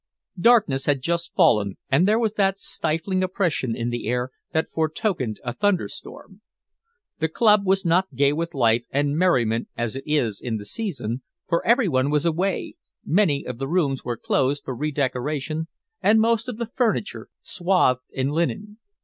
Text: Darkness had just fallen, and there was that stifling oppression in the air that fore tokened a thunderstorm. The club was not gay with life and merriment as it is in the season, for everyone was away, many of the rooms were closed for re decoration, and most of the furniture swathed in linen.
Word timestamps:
Darkness 0.39 0.85
had 0.87 0.99
just 0.99 1.31
fallen, 1.35 1.77
and 1.87 2.07
there 2.07 2.17
was 2.17 2.33
that 2.33 2.57
stifling 2.57 3.21
oppression 3.21 3.75
in 3.75 3.91
the 3.91 4.07
air 4.07 4.31
that 4.51 4.71
fore 4.71 4.89
tokened 4.89 5.39
a 5.43 5.53
thunderstorm. 5.53 6.41
The 7.19 7.29
club 7.29 7.67
was 7.67 7.85
not 7.85 8.15
gay 8.15 8.33
with 8.33 8.55
life 8.55 8.83
and 8.89 9.15
merriment 9.15 9.67
as 9.77 9.95
it 9.95 10.01
is 10.07 10.41
in 10.41 10.57
the 10.57 10.65
season, 10.65 11.21
for 11.47 11.63
everyone 11.63 12.09
was 12.09 12.25
away, 12.25 12.77
many 13.05 13.45
of 13.45 13.59
the 13.59 13.67
rooms 13.67 14.03
were 14.03 14.17
closed 14.17 14.63
for 14.65 14.75
re 14.75 14.91
decoration, 14.91 15.67
and 16.01 16.19
most 16.19 16.49
of 16.49 16.57
the 16.57 16.65
furniture 16.65 17.27
swathed 17.43 18.01
in 18.09 18.29
linen. 18.29 18.79